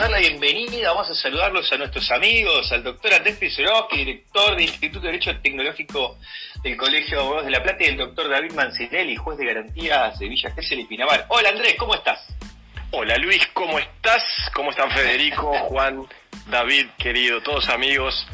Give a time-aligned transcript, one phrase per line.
[0.00, 4.62] dar la bienvenida, vamos a saludarlos a nuestros amigos, al doctor Andrés Pisorowski, director del
[4.62, 6.16] Instituto de Derecho Tecnológico
[6.62, 10.18] del Colegio de Abogados de La Plata, y el doctor David Mancinelli, juez de garantías
[10.18, 11.26] de Villa Gesell y Pinamar.
[11.28, 12.34] Hola Andrés, ¿cómo estás?
[12.92, 14.24] Hola Luis, ¿cómo estás?
[14.54, 16.06] ¿Cómo están Federico, Juan,
[16.46, 18.26] David, querido, todos amigos?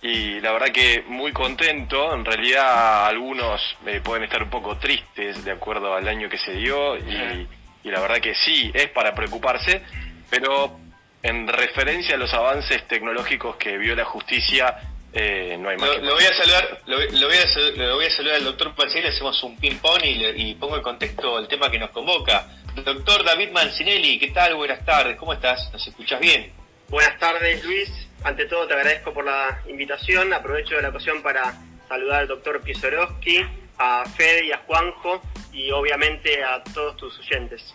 [0.00, 5.44] Y la verdad que muy contento, en realidad algunos eh, pueden estar un poco tristes
[5.44, 7.46] de acuerdo al año que se dio y,
[7.84, 9.82] y la verdad que sí, es para preocuparse,
[10.30, 10.80] pero
[11.22, 14.76] en referencia a los avances tecnológicos que vio la justicia,
[15.12, 15.98] eh, no hay más.
[15.98, 17.06] Lo, voy a saludar, lo, voy
[17.36, 21.38] a, voy a saludar al doctor Mancinelli, hacemos un ping-pong y, y, pongo en contexto
[21.38, 22.46] el tema que nos convoca.
[22.84, 24.54] Doctor David Mancinelli, ¿qué tal?
[24.54, 25.70] Buenas tardes, ¿cómo estás?
[25.72, 26.52] ¿Nos escuchas bien?
[26.88, 27.90] Buenas tardes, Luis.
[28.22, 30.32] Ante todo, te agradezco por la invitación.
[30.32, 31.54] Aprovecho de la ocasión para
[31.88, 33.44] saludar al doctor Pisorowski,
[33.78, 37.74] a Fede y a Juanjo, y obviamente a todos tus oyentes.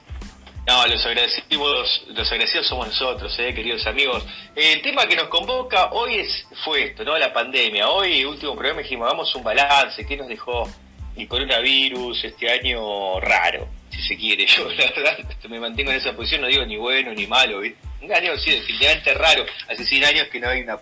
[0.68, 4.26] No, los agradecidos, los agradecidos somos nosotros, eh, queridos amigos.
[4.55, 7.16] El tema que nos convoca hoy es, fue esto, ¿no?
[7.20, 7.88] La pandemia.
[7.88, 10.68] Hoy, último programa, dijimos, hagamos un balance, ¿qué nos dejó
[11.16, 14.46] el coronavirus este año raro, si se quiere?
[14.57, 18.12] Yo, la verdad, me mantengo en esa posición, no digo ni bueno ni malo, Un
[18.12, 19.46] año, sí, definitivamente raro.
[19.70, 20.77] Hace 100 años que no hay una,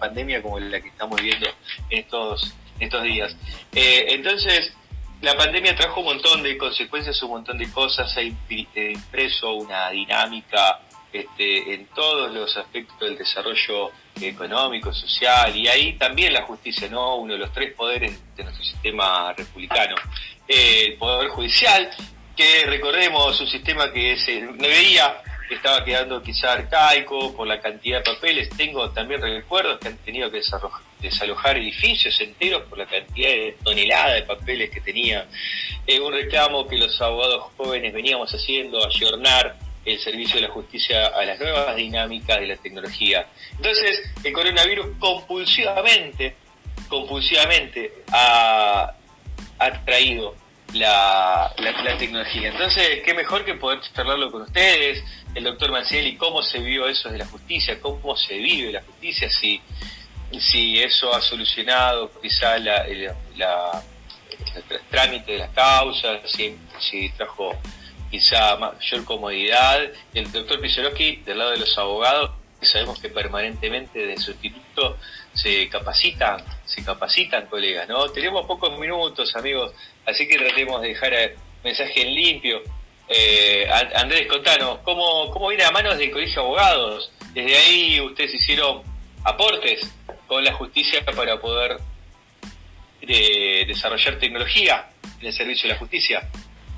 [0.00, 1.48] pandemia como la que estamos viendo
[1.90, 3.36] en estos, estos días.
[3.72, 4.72] Eh, entonces,
[5.20, 10.80] la pandemia trajo un montón de consecuencias, un montón de cosas, ha impreso una dinámica
[11.12, 17.16] este, en todos los aspectos del desarrollo económico, social, y ahí también la justicia, ¿no?
[17.16, 19.96] Uno de los tres poderes de nuestro sistema republicano.
[20.46, 21.90] el Poder Judicial,
[22.36, 27.98] que recordemos un sistema que se veía que estaba quedando quizá arcaico por la cantidad
[27.98, 28.50] de papeles.
[28.50, 30.42] Tengo también recuerdos que han tenido que
[31.00, 35.28] desalojar edificios enteros por la cantidad de toneladas de papeles que tenía.
[35.86, 41.06] Eh, un reclamo que los abogados jóvenes veníamos haciendo, ayornar el servicio de la justicia
[41.06, 43.26] a las nuevas dinámicas de la tecnología.
[43.52, 46.36] Entonces, el coronavirus compulsivamente,
[46.88, 48.94] compulsivamente ha,
[49.58, 50.34] ha traído
[50.74, 52.48] la, la, tecnología.
[52.48, 55.02] Entonces, qué mejor que poder charlarlo con ustedes,
[55.34, 59.30] el doctor Mancielli, cómo se vio eso de la justicia, cómo se vive la justicia,
[59.30, 59.60] si,
[60.38, 63.10] si eso ha solucionado quizá la, el
[64.90, 66.20] trámite de las causas,
[66.78, 67.56] si, trajo
[68.10, 69.80] quizá mayor comodidad.
[70.14, 72.30] El doctor Pisorowski, del lado de los abogados,
[72.60, 74.98] sabemos que permanentemente de su instituto
[75.32, 78.08] se capacitan, se capacitan colegas, ¿no?
[78.10, 79.72] Tenemos pocos minutos, amigos,
[80.06, 81.12] así que tratemos de dejar
[81.62, 82.62] mensaje en limpio.
[83.08, 87.12] Eh, Andrés, contanos, ¿cómo, ¿cómo viene a manos del Colegio de Abogados?
[87.32, 88.82] Desde ahí ustedes hicieron
[89.24, 89.88] aportes
[90.28, 91.78] con la justicia para poder
[93.00, 94.90] eh, desarrollar tecnología
[95.20, 96.28] en el servicio de la justicia.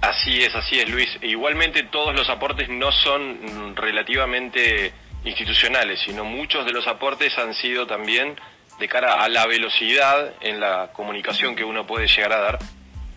[0.00, 1.10] Así es, así es, Luis.
[1.20, 4.94] Igualmente todos los aportes no son relativamente
[5.24, 8.36] institucionales, sino muchos de los aportes han sido también
[8.78, 12.58] de cara a la velocidad en la comunicación que uno puede llegar a dar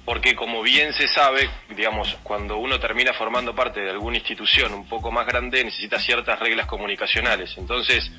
[0.06, 4.88] porque como bien se sabe, digamos, cuando uno termina formando parte de alguna institución un
[4.88, 7.58] poco más grande, necesita ciertas reglas comunicacionales.
[7.58, 8.12] Entonces,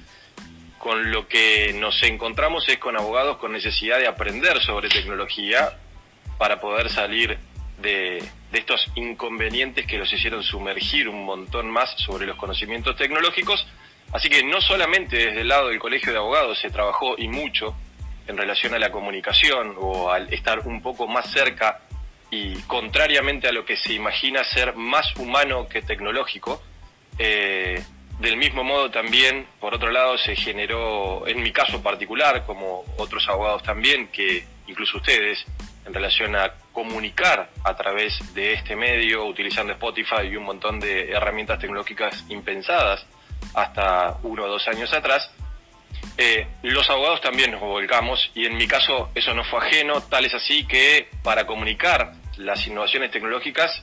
[0.85, 5.79] con lo que nos encontramos es con abogados con necesidad de aprender sobre tecnología
[6.37, 7.39] para poder salir
[7.81, 8.23] de,
[8.53, 13.67] estos inconvenientes que los hicieron sumergir un montón más sobre los conocimientos tecnológicos.
[14.13, 17.75] Así que no solamente desde el lado del Colegio de Abogados se trabajó y mucho
[18.29, 21.81] en relación a la comunicación o al estar un poco más cerca
[22.31, 26.63] y contrariamente a lo que se imagina ser más humano que tecnológico,
[27.19, 27.83] eh,
[28.21, 33.29] del mismo modo también, por otro lado, se generó, en mi caso particular, como otros
[33.29, 35.45] abogados también, que incluso ustedes,
[35.85, 41.11] en relación a comunicar a través de este medio, utilizando Spotify y un montón de
[41.11, 43.05] herramientas tecnológicas impensadas
[43.53, 45.31] hasta uno o dos años atrás,
[46.17, 50.25] eh, los abogados también nos volcamos y en mi caso eso no fue ajeno, tal
[50.25, 53.83] es así que para comunicar las innovaciones tecnológicas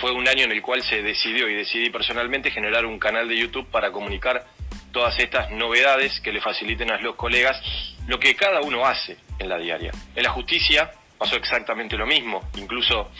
[0.00, 3.36] fue un año en el cual se decidió y decidí personalmente generar un canal de
[3.36, 4.46] YouTube para comunicar
[4.92, 7.60] todas estas novedades que le faciliten a los colegas
[8.06, 9.92] lo que cada uno hace en la diaria.
[10.14, 13.10] En la justicia pasó exactamente lo mismo, incluso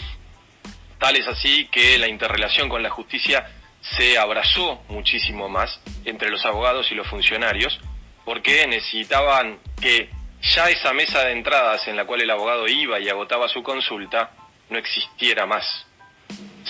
[0.99, 3.47] tal es así que la interrelación con la justicia
[3.81, 7.79] se abrazó muchísimo más entre los abogados y los funcionarios
[8.25, 10.11] porque necesitaban que
[10.43, 14.31] ya esa mesa de entradas en la cual el abogado iba y agotaba su consulta
[14.71, 15.88] no existiera más.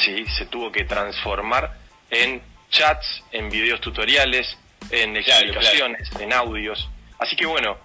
[0.01, 1.77] Sí, se tuvo que transformar
[2.11, 4.57] en chats, en videos tutoriales,
[4.91, 6.89] en explicaciones, en audios.
[7.19, 7.77] Así que bueno,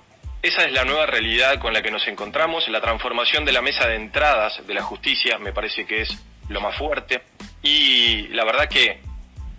[0.41, 2.67] esa es la nueva realidad con la que nos encontramos.
[2.67, 6.17] La transformación de la mesa de entradas de la justicia me parece que es
[6.49, 7.23] lo más fuerte.
[7.61, 9.01] Y la verdad que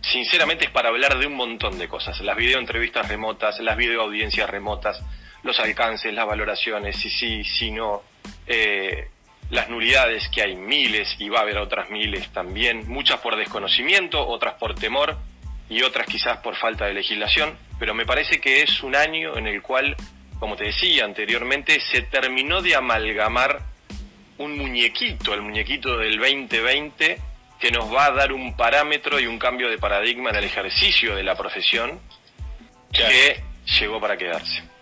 [0.03, 2.21] sinceramente es para hablar de un montón de cosas.
[2.21, 5.01] Las videoentrevistas remotas, las videoaudiencias remotas,
[5.43, 8.03] los alcances, las valoraciones, si sí, si no,
[8.47, 9.09] eh,
[9.51, 14.27] las nulidades, que hay miles y va a haber otras miles también, muchas por desconocimiento,
[14.27, 15.17] otras por temor
[15.69, 19.47] y otras quizás por falta de legislación, pero me parece que es un año en
[19.47, 19.97] el cual,
[20.39, 23.61] como te decía anteriormente, se terminó de amalgamar
[24.39, 27.19] un muñequito, el muñequito del 2020,
[27.61, 31.15] que nos va a dar un parámetro y un cambio de paradigma en el ejercicio
[31.15, 32.01] de la profesión
[32.93, 33.43] que
[33.79, 34.74] llegó para quedarse.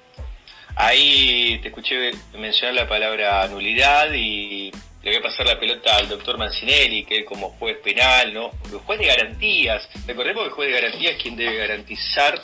[0.76, 4.70] Ahí te escuché mencionar la palabra nulidad y
[5.02, 8.50] le voy a pasar la pelota al doctor Mancinelli, que como juez penal, ¿no?
[8.70, 12.40] El juez de garantías, recordemos que el juez de garantías es quien debe garantizar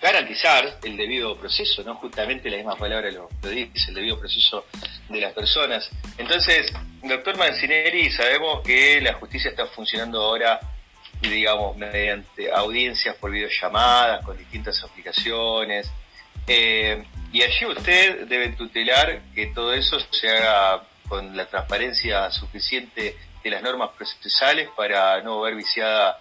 [0.00, 1.96] garantizar el debido proceso, ¿no?
[1.96, 4.64] Justamente la misma palabra lo, dice, el debido proceso
[5.08, 5.90] de las personas.
[6.16, 6.72] Entonces,
[7.02, 10.60] doctor Mancinelli, sabemos que la justicia está funcionando ahora,
[11.20, 15.90] digamos, mediante audiencias por videollamadas, con distintas aplicaciones,
[16.48, 23.16] eh, y allí usted debe tutelar que todo eso se haga con la transparencia suficiente
[23.42, 26.20] de las normas procesales para no ver viciada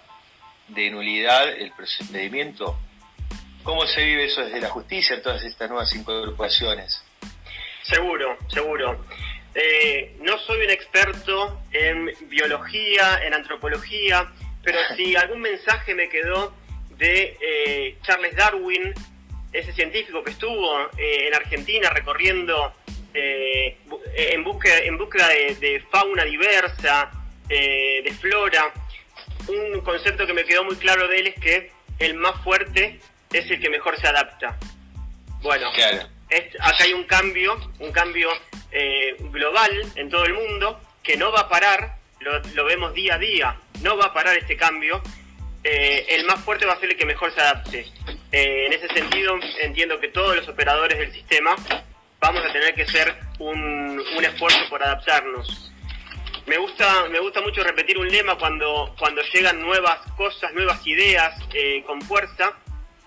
[0.68, 2.78] de nulidad el procedimiento.
[3.64, 7.04] ¿Cómo se vive eso desde la justicia, todas estas nuevas incorporaciones?
[7.84, 9.04] Seguro, seguro.
[9.56, 14.32] Eh, no soy un experto en biología, en antropología,
[14.62, 16.54] pero si algún mensaje me quedó
[16.98, 18.94] de eh, Charles Darwin,
[19.58, 22.74] ese científico que estuvo eh, en Argentina recorriendo
[23.14, 23.78] eh,
[24.16, 27.12] en búsqueda, en búsqueda de, fauna diversa,
[27.50, 28.72] eh, de flora.
[29.48, 33.00] Un concepto que me quedó muy claro de él es que el más fuerte
[33.32, 34.58] es el que mejor se adapta.
[35.42, 38.30] Bueno, acá hay un cambio, un cambio
[39.32, 43.18] global en todo el mundo que no va a parar, lo, lo vemos día a
[43.18, 45.02] día, no va a parar este cambio
[45.70, 47.86] eh, el más fuerte va a ser el que mejor se adapte.
[48.32, 51.58] Eh, en ese sentido, entiendo que todos los operadores del sistema
[52.22, 55.74] vamos a tener que hacer un, esfuerzo por adaptarnos.
[56.46, 61.38] Me gusta, me gusta mucho repetir un lema cuando, cuando llegan nuevas cosas, nuevas ideas
[61.54, 62.54] eh, con fuerza,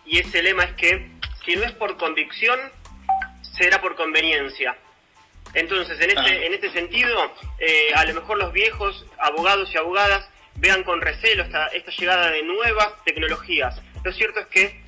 [0.04, 1.10] y ese lema es que
[1.46, 2.60] si no es por convicción,
[3.56, 4.76] será por conveniencia.
[5.54, 6.44] Entonces, en este, ah.
[6.44, 7.32] en este sentido,
[7.94, 12.42] a lo mejor los viejos abogados y abogadas vean con recelo esta, esta llegada de
[12.42, 13.80] nuevas tecnologías.
[14.04, 14.80] Lo cierto es que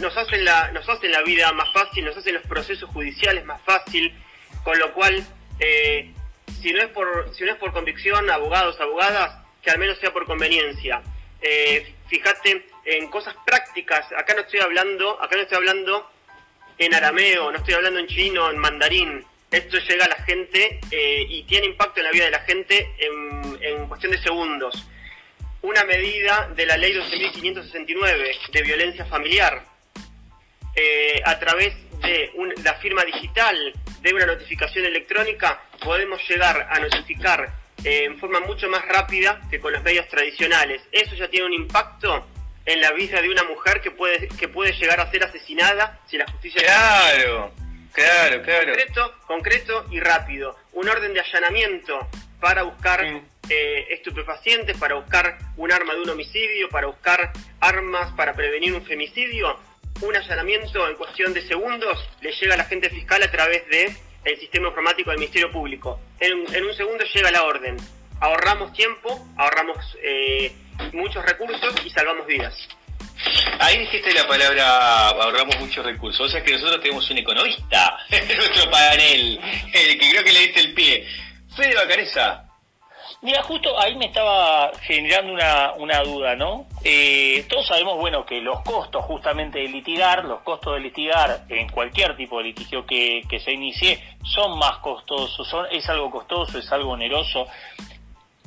[0.00, 3.60] nos, hacen la, nos hacen la vida más fácil, nos hacen los procesos judiciales más
[3.62, 4.14] fácil,
[4.62, 5.24] con lo cual,
[5.60, 6.12] eh,
[6.60, 10.12] si, no es por, si no es por convicción, abogados, abogadas, que al menos sea
[10.12, 11.02] por conveniencia.
[11.40, 16.10] Eh, fíjate en cosas prácticas, acá no estoy hablando, acá no estoy hablando
[16.78, 21.26] en arameo, no estoy hablando en chino, en mandarín, esto llega a la gente eh,
[21.28, 23.35] y tiene impacto en la vida de la gente en,
[23.88, 24.86] cuestión de segundos.
[25.62, 29.64] Una medida de la ley 12.569 de violencia familiar
[30.74, 32.30] eh, a través de
[32.62, 38.68] la firma digital de una notificación electrónica podemos llegar a notificar eh, en forma mucho
[38.68, 40.82] más rápida que con los medios tradicionales.
[40.92, 42.26] Eso ya tiene un impacto
[42.64, 46.18] en la vida de una mujer que puede que puede llegar a ser asesinada si
[46.18, 47.52] la justicia claro
[47.96, 48.66] Claro, claro.
[48.66, 50.54] Concreto, concreto y rápido.
[50.72, 52.06] Un orden de allanamiento
[52.40, 58.34] para buscar eh, estupefacientes, para buscar un arma de un homicidio, para buscar armas para
[58.34, 59.58] prevenir un femicidio.
[60.02, 63.96] Un allanamiento en cuestión de segundos le llega a la agente fiscal a través de
[64.24, 66.00] el sistema informático del Ministerio Público.
[66.20, 67.76] En, un segundo llega la orden.
[68.20, 70.52] Ahorramos tiempo, ahorramos eh,
[70.92, 72.54] muchos recursos y salvamos vidas.
[73.58, 76.20] Ahí dijiste la palabra ahorramos muchos recursos.
[76.26, 79.40] O sea que nosotros tenemos un economista en nuestro panel,
[79.72, 81.06] que creo que le diste el pie.
[81.56, 82.45] Fede Bacareza.
[83.26, 86.64] Mira, justo ahí me estaba generando una, una duda, ¿no?
[86.84, 91.68] Eh, todos sabemos, bueno, que los costos justamente de litigar, los costos de litigar en
[91.70, 96.56] cualquier tipo de litigio que, que se inicie, son más costosos, son, es algo costoso,
[96.56, 97.48] es algo oneroso.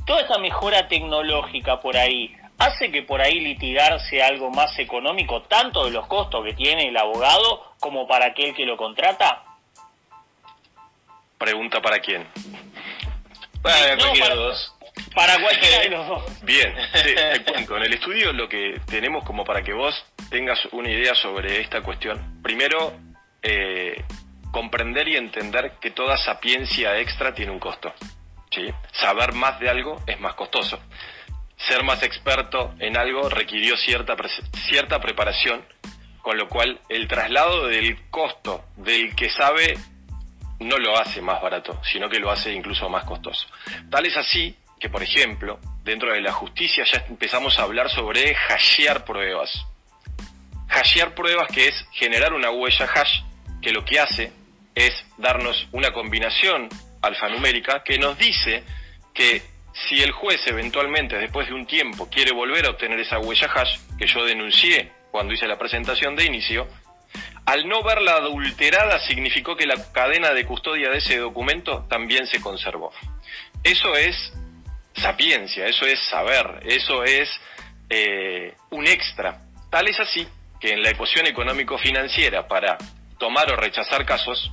[0.06, 5.42] Toda esta mejora tecnológica por ahí, hace que por ahí litigar sea algo más económico,
[5.42, 9.44] tanto de los costos que tiene el abogado como para aquel que lo contrata?
[11.38, 12.26] Pregunta para quién.
[13.62, 14.76] Para cualquiera de los
[15.14, 16.44] Para cualquiera de los dos.
[16.44, 16.74] Bien,
[17.46, 17.78] cuento.
[17.78, 19.96] En el estudio lo que tenemos como para que vos
[20.30, 22.42] tengas una idea sobre esta cuestión.
[22.42, 22.94] Primero,
[23.42, 24.04] eh,
[24.52, 27.94] comprender y entender que toda sapiencia extra tiene un costo.
[28.52, 28.66] ¿sí?
[28.92, 30.80] Saber más de algo es más costoso
[31.68, 34.16] ser más experto en algo requirió cierta,
[34.70, 35.66] cierta preparación,
[36.22, 39.78] con lo cual el traslado del costo del que sabe
[40.60, 43.48] no lo hace más barato, sino que lo hace incluso más costoso.
[43.90, 48.36] Tal es así que, por ejemplo, dentro de la justicia ya empezamos a hablar sobre
[48.36, 49.66] hashear pruebas.
[50.70, 53.22] Hashear pruebas que es generar una huella hash
[53.62, 54.32] que lo que hace
[54.76, 56.70] es darnos una combinación
[57.02, 58.64] alfanumérica que nos dice
[59.14, 59.42] que
[59.74, 63.78] si el juez eventualmente después de un tiempo quiere volver a obtener esa huella hash
[63.98, 66.68] que yo denuncié cuando hice la presentación de inicio,
[67.50, 72.40] al no verla adulterada significó que la cadena de custodia de ese documento también se
[72.40, 72.92] conservó.
[73.64, 74.32] Eso es
[74.94, 77.28] sapiencia, eso es saber, eso es
[77.90, 79.42] eh, un extra.
[79.72, 80.28] Tal es así
[80.60, 82.78] que en la ecuación económico-financiera para
[83.18, 84.52] tomar o rechazar casos,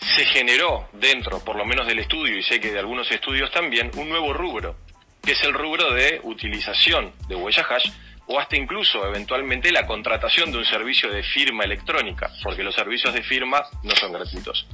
[0.00, 3.88] se generó dentro, por lo menos del estudio, y sé que de algunos estudios también,
[3.94, 4.74] un nuevo rubro,
[5.22, 7.88] que es el rubro de utilización de huella hash
[8.30, 13.12] o hasta incluso eventualmente la contratación de un servicio de firma electrónica, porque los servicios
[13.12, 14.66] de firma no son gratuitos.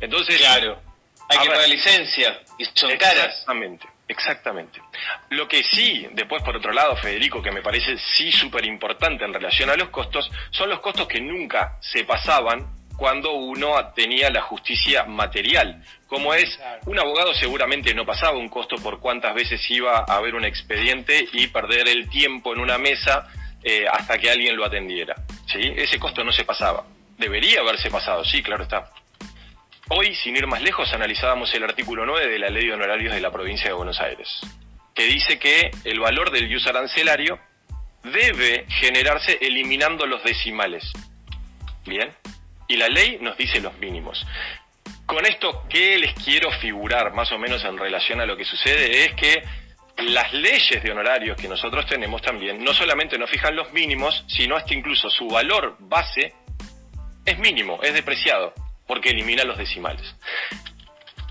[0.00, 0.80] Entonces, claro,
[1.28, 3.26] hay que pagar licencia y son caras.
[3.26, 3.86] Exactamente.
[4.06, 4.82] Exactamente.
[5.30, 9.32] Lo que sí, después por otro lado, Federico, que me parece sí súper importante en
[9.32, 14.42] relación a los costos, son los costos que nunca se pasaban cuando uno tenía la
[14.42, 15.82] justicia material.
[16.06, 20.34] Como es, un abogado seguramente no pasaba un costo por cuántas veces iba a haber
[20.34, 23.28] un expediente y perder el tiempo en una mesa
[23.62, 25.14] eh, hasta que alguien lo atendiera.
[25.46, 25.60] ¿sí?
[25.76, 26.84] Ese costo no se pasaba.
[27.18, 28.90] Debería haberse pasado, sí, claro está.
[29.88, 33.20] Hoy, sin ir más lejos, analizábamos el artículo 9 de la Ley de Honorarios de
[33.20, 34.40] la Provincia de Buenos Aires,
[34.94, 37.38] que dice que el valor del use arancelario
[38.02, 40.90] debe generarse eliminando los decimales.
[41.84, 42.10] Bien,
[42.68, 44.26] y la ley nos dice los mínimos.
[45.06, 49.04] Con esto, ¿qué les quiero figurar más o menos en relación a lo que sucede?
[49.04, 49.42] Es que
[49.98, 54.56] las leyes de honorarios que nosotros tenemos también no solamente nos fijan los mínimos, sino
[54.56, 56.34] hasta incluso su valor base
[57.24, 58.54] es mínimo, es depreciado
[58.86, 60.14] porque elimina los decimales.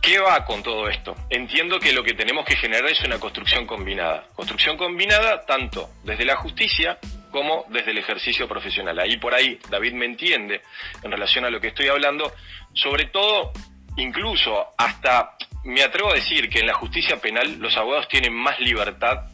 [0.02, 1.16] ¿Qué va con todo esto?
[1.30, 4.26] Entiendo que lo que tenemos que generar es una construcción combinada.
[4.36, 7.00] Construcción combinada tanto desde la justicia
[7.34, 8.98] como desde el ejercicio profesional.
[9.00, 10.62] Ahí por ahí David me entiende
[11.02, 12.32] en relación a lo que estoy hablando,
[12.74, 13.52] sobre todo
[13.98, 15.36] incluso hasta
[15.66, 19.28] me atrevo a decir que en la justicia penal los abogados tienen más libertad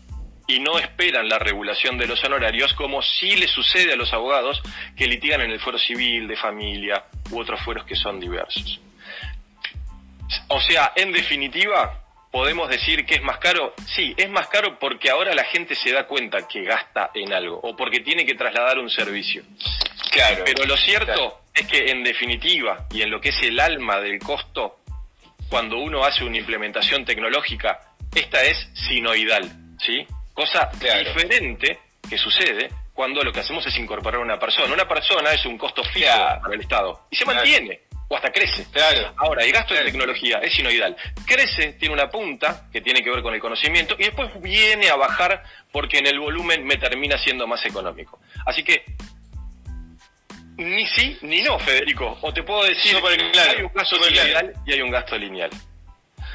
[0.47, 4.61] y no esperan la regulación de los honorarios como sí le sucede a los abogados
[4.95, 8.79] que litigan en el fuero civil, de familia u otros fueros que son diversos.
[10.47, 12.01] O sea, en definitiva,
[12.31, 13.73] podemos decir que es más caro.
[13.95, 17.59] Sí, es más caro porque ahora la gente se da cuenta que gasta en algo
[17.61, 19.43] o porque tiene que trasladar un servicio.
[20.11, 20.43] Claro.
[20.45, 24.19] Pero lo cierto es que en definitiva y en lo que es el alma del
[24.19, 24.79] costo,
[25.49, 27.79] cuando uno hace una implementación tecnológica,
[28.13, 30.05] esta es sinoidal, ¿sí?
[30.33, 34.73] Cosa diferente que sucede cuando lo que hacemos es incorporar a una persona.
[34.73, 36.07] Una persona es un costo fijo
[36.41, 38.65] para el Estado y se mantiene o hasta crece.
[38.71, 39.13] Claro.
[39.17, 40.97] Ahora, el gasto de tecnología es sinoidal.
[41.25, 44.95] Crece, tiene una punta que tiene que ver con el conocimiento y después viene a
[44.95, 48.19] bajar porque en el volumen me termina siendo más económico.
[48.45, 48.83] Así que
[50.57, 52.17] ni sí ni no, Federico.
[52.21, 55.51] O te puedo decir que hay un gasto sinoidal y hay un gasto lineal.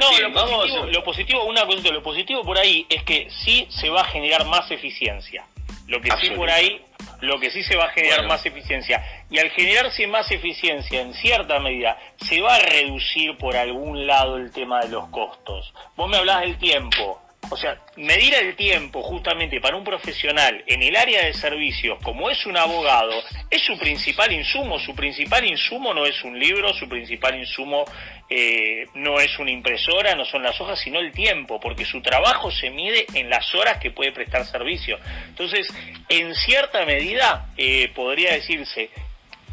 [0.00, 3.88] No, lo, positivo, lo positivo, una cosa, lo positivo por ahí es que sí se
[3.90, 5.47] va a generar más eficiencia.
[5.87, 6.83] Lo que sí por ahí,
[7.25, 9.02] lo que sí se va a generar más eficiencia.
[9.31, 14.37] Y al generarse más eficiencia, en cierta medida, se va a reducir por algún lado
[14.37, 15.73] el tema de los costos.
[15.97, 17.21] Vos me hablás del tiempo.
[17.51, 22.31] O sea, medir el tiempo justamente para un profesional en el área de servicios, como
[22.31, 23.13] es un abogado,
[23.51, 24.79] es su principal insumo.
[24.79, 27.85] Su principal insumo no es un libro, su principal insumo
[28.29, 32.51] eh, no es una impresora, no son las hojas, sino el tiempo, porque su trabajo
[32.51, 34.99] se mide en las horas que puede prestar servicio.
[35.29, 35.69] Entonces,
[36.09, 38.91] en cierta medida, eh, podría decirse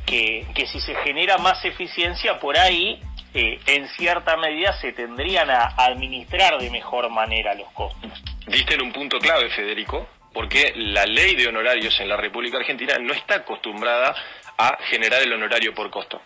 [0.05, 2.99] que, que si se genera más eficiencia, por ahí
[3.33, 8.11] eh, en cierta medida se tendrían a administrar de mejor manera los costos.
[8.47, 12.97] Diste en un punto clave, Federico, porque la ley de honorarios en la República Argentina
[12.99, 14.15] no está acostumbrada
[14.57, 16.21] a generar el honorario por costo.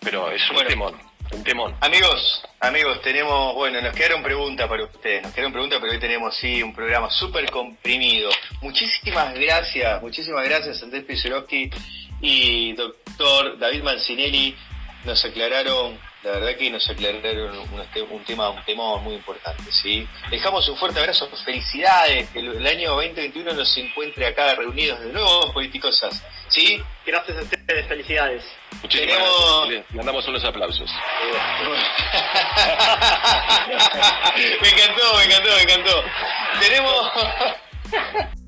[0.00, 1.00] Pero es un temón,
[1.32, 1.76] un temón.
[1.80, 6.34] Amigos, amigos, tenemos, bueno, nos quedaron preguntas para ustedes, nos quedaron preguntas, pero hoy tenemos
[6.36, 8.30] sí un programa súper comprimido.
[8.62, 11.70] Muchísimas gracias, muchísimas gracias Andrés Pisorowski
[12.20, 14.56] y doctor David Mancinelli,
[15.04, 20.06] nos aclararon la verdad que nos aclararon un, tema, un tema muy importante, ¿sí?
[20.30, 25.50] Dejamos un fuerte abrazo, felicidades, que el, año 2021 nos encuentre acá reunidos de nuevo,
[25.52, 26.82] Politicosas, ¿sí?
[27.06, 28.44] Gracias a ustedes, felicidades.
[28.82, 29.68] Muchísimas Tenemos...
[29.68, 29.90] gracias.
[29.90, 30.90] Le mandamos unos aplausos.
[34.60, 36.04] me encantó, me encantó, me encantó.
[36.60, 37.12] Tenemos...